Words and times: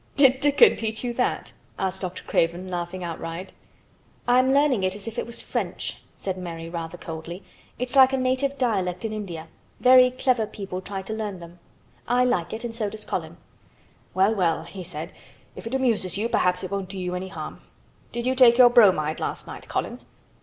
"Did 0.15 0.39
Dickon 0.39 0.77
teach 0.77 1.03
you 1.03 1.13
that?" 1.13 1.53
asked 1.77 2.01
Dr. 2.01 2.23
Craven, 2.23 2.67
laughing 2.69 3.03
outright. 3.03 3.51
"I'm 4.27 4.51
learning 4.51 4.81
it 4.81 4.95
as 4.95 5.07
if 5.07 5.19
it 5.19 5.27
was 5.27 5.43
French," 5.43 6.01
said 6.15 6.39
Mary 6.39 6.67
rather 6.67 6.97
coldly. 6.97 7.43
"It's 7.77 7.95
like 7.95 8.11
a 8.11 8.17
native 8.17 8.57
dialect 8.57 9.05
in 9.05 9.13
India. 9.13 9.47
Very 9.79 10.09
clever 10.09 10.47
people 10.47 10.81
try 10.81 11.03
to 11.03 11.13
learn 11.13 11.39
them. 11.39 11.59
I 12.07 12.25
like 12.25 12.51
it 12.51 12.63
and 12.63 12.73
so 12.73 12.89
does 12.89 13.05
Colin." 13.05 13.37
"Well, 14.15 14.33
well," 14.33 14.63
he 14.63 14.81
said. 14.81 15.13
"If 15.55 15.67
it 15.67 15.75
amuses 15.75 16.17
you 16.17 16.29
perhaps 16.29 16.63
it 16.63 16.71
won't 16.71 16.89
do 16.89 16.97
you 16.97 17.13
any 17.13 17.27
harm. 17.27 17.61
Did 18.11 18.25
you 18.25 18.33
take 18.33 18.57
your 18.57 18.71
bromide 18.71 19.19
last 19.19 19.45
night, 19.45 19.67
Colin?" 19.67 19.99